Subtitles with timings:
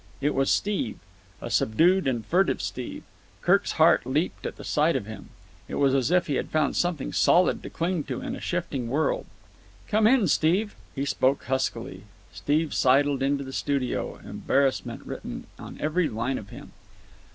[0.19, 0.97] It was Steve.
[1.43, 3.03] A subdued and furtive Steve.
[3.43, 5.29] Kirk's heart leaped at the sight of him.
[5.67, 8.87] It was as if he had found something solid to cling to in a shifting
[8.87, 9.27] world.
[9.87, 12.01] "Come in, Steve." He spoke huskily.
[12.33, 16.71] Steve sidled into the studio, embarrassment written on every line of him.